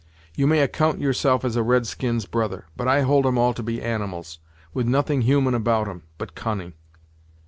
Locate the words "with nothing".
4.73-5.21